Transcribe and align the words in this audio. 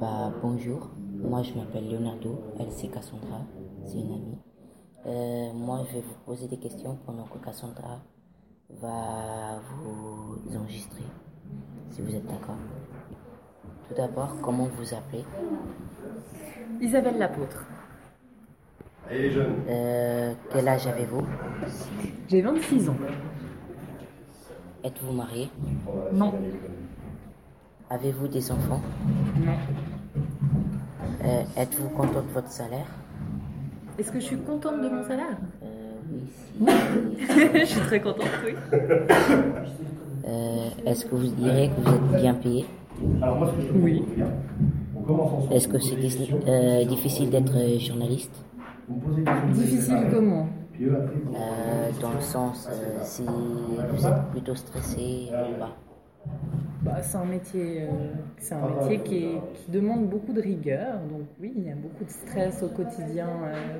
bah, 0.00 0.32
bonjour, 0.42 0.90
moi 1.22 1.42
je 1.42 1.54
m'appelle 1.54 1.90
Leonardo, 1.90 2.40
elle 2.58 2.70
c'est 2.70 2.88
Cassandra, 2.88 3.40
c'est 3.84 3.98
une 3.98 4.12
amie. 4.12 4.38
Euh, 5.06 5.52
moi 5.54 5.82
je 5.88 5.94
vais 5.96 6.00
vous 6.02 6.14
poser 6.26 6.46
des 6.48 6.58
questions 6.58 6.98
pendant 7.06 7.24
que 7.24 7.38
Cassandra 7.38 8.00
va 8.80 9.60
vous 9.82 10.38
enregistrer, 10.56 11.04
si 11.90 12.02
vous 12.02 12.14
êtes 12.14 12.26
d'accord. 12.26 12.56
Tout 13.88 13.94
d'abord, 13.94 14.36
comment 14.42 14.68
vous 14.76 14.94
appelez? 14.94 15.24
Isabelle 16.80 17.18
Lapôtre. 17.18 17.66
Allez 19.08 19.22
les 19.22 19.30
jeunes. 19.30 19.54
Euh, 19.68 20.34
Quel 20.52 20.68
âge 20.68 20.86
avez-vous? 20.86 21.22
J'ai 22.28 22.42
26 22.42 22.88
ans. 22.90 22.96
Êtes-vous 24.84 25.12
marié? 25.12 25.50
Non. 26.12 26.32
Avez-vous 27.90 28.28
des 28.28 28.50
enfants 28.52 28.80
Non. 29.44 29.52
Euh, 31.24 31.42
Êtes-vous 31.56 31.88
content 31.90 32.22
de 32.22 32.32
votre 32.32 32.50
salaire 32.50 32.86
Est-ce 33.98 34.12
que 34.12 34.20
je 34.20 34.24
suis 34.26 34.36
contente 34.38 34.80
de 34.80 34.88
mon 34.88 35.02
salaire? 35.02 35.36
Euh, 35.62 35.66
Oui, 36.60 36.70
si. 36.70 36.70
Je 37.60 37.64
suis 37.64 37.80
très 37.80 38.00
contente, 38.00 38.28
oui. 38.44 38.54
Euh, 40.26 40.68
Est-ce 40.86 41.04
que 41.06 41.14
vous 41.16 41.28
direz 41.28 41.68
que 41.70 41.80
vous 41.80 41.94
êtes 41.94 42.20
bien 42.22 42.34
payé? 42.34 42.64
Alors 43.22 43.36
moi 43.38 43.48
ce 43.50 43.56
que 43.56 43.68
je 43.68 43.78
Oui. 43.78 44.04
Est-ce 45.50 45.66
que 45.68 45.78
c'est 45.80 45.96
euh, 46.46 46.84
difficile 46.84 47.30
d'être 47.30 47.52
journaliste? 47.80 48.30
Difficile 49.52 50.06
comment? 50.12 50.46
Euh, 50.80 51.90
Dans 52.00 52.12
le 52.12 52.20
sens, 52.20 52.68
euh, 52.70 52.98
si 53.02 53.24
vous 53.24 54.06
êtes 54.06 54.30
plutôt 54.30 54.54
stressé 54.54 55.28
ou 55.30 55.58
pas 55.58 55.76
bah, 56.82 57.02
C'est 57.02 57.16
un 57.16 57.24
métier, 57.24 57.78
euh, 57.82 58.12
c'est 58.38 58.54
un 58.54 58.62
métier 58.62 59.02
qui, 59.02 59.16
est- 59.16 59.42
qui 59.54 59.70
demande 59.70 60.08
beaucoup 60.08 60.32
de 60.32 60.40
rigueur. 60.40 61.00
Donc 61.10 61.26
oui, 61.40 61.52
il 61.56 61.64
y 61.64 61.70
a 61.70 61.74
beaucoup 61.74 62.04
de 62.04 62.10
stress 62.10 62.62
au 62.62 62.68
quotidien 62.68 63.28
euh, 63.44 63.78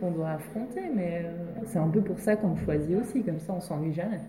qu'on 0.00 0.10
doit 0.10 0.30
affronter. 0.30 0.90
Mais 0.94 1.22
euh, 1.24 1.32
c'est 1.66 1.78
un 1.78 1.88
peu 1.88 2.02
pour 2.02 2.18
ça 2.20 2.36
qu'on 2.36 2.50
me 2.50 2.56
choisit 2.64 2.96
aussi. 2.96 3.22
Comme 3.24 3.40
ça, 3.40 3.52
on 3.54 3.60
s'ennuie 3.60 3.94
jamais. 3.94 4.20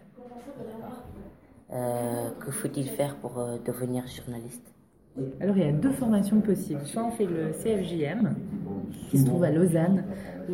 Euh, 1.71 2.29
Que 2.39 2.51
faut-il 2.51 2.87
faire 2.89 3.15
pour 3.17 3.39
euh, 3.39 3.57
devenir 3.59 4.05
journaliste? 4.07 4.71
Alors, 5.39 5.55
il 5.55 5.63
y 5.63 5.67
a 5.67 5.71
deux 5.71 5.91
formations 5.91 6.41
possibles. 6.41 6.81
Soit 6.83 7.05
on 7.05 7.11
fait 7.11 7.25
le 7.25 7.51
CFJM, 7.51 8.35
qui 9.09 9.17
se 9.17 9.25
trouve 9.25 9.43
à 9.43 9.51
Lausanne, 9.51 10.03
où 10.49 10.53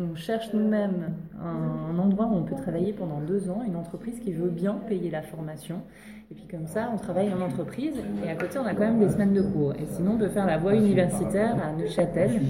on, 0.00 0.14
cherche 0.14 0.52
nous-mêmes 0.54 1.14
un, 1.42 1.94
un 1.94 1.98
endroit 1.98 2.26
où 2.26 2.34
on 2.34 2.44
peut 2.44 2.54
travailler 2.54 2.92
pendant 2.92 3.20
deux 3.20 3.50
ans, 3.50 3.62
une 3.66 3.76
entreprise 3.76 4.20
qui 4.20 4.32
veut 4.32 4.50
bien 4.50 4.74
payer 4.88 5.10
la 5.10 5.22
formation. 5.22 5.82
Et 6.30 6.34
puis 6.34 6.46
comme 6.50 6.66
ça, 6.66 6.90
on 6.92 6.96
travaille 6.96 7.32
en 7.32 7.40
entreprise 7.40 7.94
et 8.24 8.30
à 8.30 8.34
côté, 8.34 8.58
on 8.58 8.66
a 8.66 8.74
quand 8.74 8.80
même 8.80 8.98
des 8.98 9.10
semaines 9.10 9.32
de 9.32 9.42
cours. 9.42 9.74
Et 9.74 9.86
sinon, 9.92 10.12
on 10.14 10.18
peut 10.18 10.28
faire 10.28 10.46
la 10.46 10.58
voie 10.58 10.74
universitaire 10.74 11.56
à 11.62 11.72
Neuchâtel. 11.72 12.40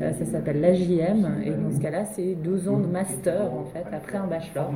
Euh, 0.00 0.12
ça 0.12 0.24
s'appelle 0.26 0.60
l'AJM. 0.60 1.42
Et 1.44 1.50
dans 1.50 1.70
ce 1.74 1.80
cas-là, 1.80 2.04
c'est 2.04 2.34
deux 2.34 2.68
ans 2.68 2.78
de 2.78 2.86
master, 2.86 3.52
en 3.52 3.64
fait, 3.64 3.84
après 3.92 4.18
un 4.18 4.26
bachelor. 4.26 4.70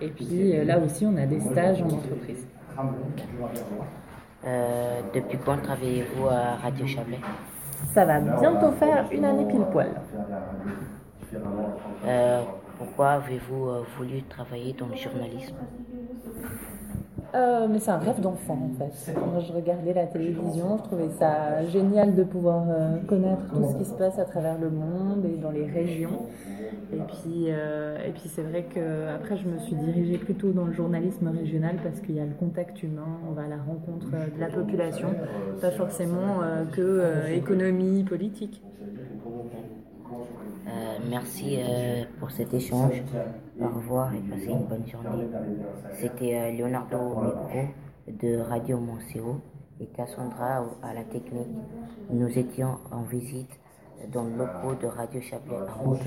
Et 0.00 0.08
puis 0.08 0.56
euh, 0.56 0.64
là 0.64 0.78
aussi, 0.78 1.04
on 1.04 1.16
a 1.16 1.26
des 1.26 1.40
stages 1.40 1.82
en 1.82 1.86
entreprise. 1.86 2.46
Euh, 4.44 5.00
Depuis 5.14 5.38
quand 5.38 5.58
travaillez-vous 5.62 6.26
à 6.28 6.56
Radio 6.62 6.86
Chablais 6.86 7.20
Ça 7.94 8.04
va 8.04 8.20
bientôt 8.20 8.72
faire 8.72 9.04
une 9.12 9.24
année 9.24 9.46
pile 9.46 9.64
poil. 9.70 9.90
Euh, 12.06 12.42
Pourquoi 12.78 13.10
avez-vous 13.12 13.68
euh, 13.68 13.84
voulu 13.96 14.22
travailler 14.24 14.72
dans 14.72 14.88
le 14.88 14.96
journalisme? 14.96 15.54
Euh, 17.34 17.66
mais 17.70 17.78
c'est 17.78 17.90
un 17.90 17.98
rêve 17.98 18.20
d'enfant 18.20 18.58
en 18.70 18.78
fait. 18.78 19.14
Quand 19.14 19.40
je 19.40 19.52
regardais 19.52 19.94
la 19.94 20.06
télévision, 20.06 20.76
je 20.76 20.82
trouvais 20.82 21.08
ça 21.18 21.64
génial 21.66 22.14
de 22.14 22.24
pouvoir 22.24 22.64
euh, 22.68 22.98
connaître 23.06 23.42
tout 23.54 23.64
ce 23.72 23.78
qui 23.78 23.84
se 23.86 23.94
passe 23.94 24.18
à 24.18 24.24
travers 24.24 24.58
le 24.58 24.68
monde 24.68 25.24
et 25.24 25.40
dans 25.40 25.50
les 25.50 25.64
régions. 25.64 26.26
Et 26.92 26.98
puis, 26.98 27.46
euh, 27.48 27.96
et 28.06 28.10
puis 28.10 28.28
c'est 28.28 28.42
vrai 28.42 28.64
que 28.64 29.08
après 29.14 29.38
je 29.38 29.48
me 29.48 29.58
suis 29.58 29.74
dirigée 29.74 30.18
plutôt 30.18 30.50
dans 30.52 30.66
le 30.66 30.72
journalisme 30.72 31.28
régional 31.28 31.76
parce 31.82 32.00
qu'il 32.00 32.16
y 32.16 32.20
a 32.20 32.26
le 32.26 32.34
contact 32.34 32.82
humain, 32.82 33.18
on 33.26 33.32
va 33.32 33.44
à 33.44 33.48
la 33.48 33.56
rencontre 33.56 34.10
de 34.10 34.38
la 34.38 34.48
population, 34.48 35.08
pas 35.60 35.70
forcément 35.70 36.40
que 36.72 37.32
économie, 37.32 38.04
politique. 38.04 38.62
Euh, 40.66 40.98
Merci 41.08 41.58
euh, 41.58 42.04
pour 42.18 42.30
cet 42.30 42.54
échange. 42.54 43.02
Au 43.60 43.68
revoir 43.68 44.14
et 44.14 44.20
passez 44.20 44.46
une 44.50 44.64
bonne 44.64 44.86
journée. 44.86 45.26
C'était 46.00 46.36
euh, 46.36 46.52
Leonardo 46.52 46.98
au 46.98 47.22
micro 47.22 47.68
de 48.08 48.38
Radio 48.38 48.78
Montséo 48.78 49.40
et 49.80 49.86
Cassandra 49.86 50.64
à 50.82 50.94
la 50.94 51.04
technique. 51.04 51.48
Nous 52.10 52.38
étions 52.38 52.78
en 52.90 53.02
visite 53.02 53.50
dans 54.12 54.24
le 54.24 54.36
locaux 54.36 54.74
de 54.80 54.86
Radio 54.86 55.20
Chablais 55.20 55.56
à 55.56 55.82
Montreux. 55.84 55.98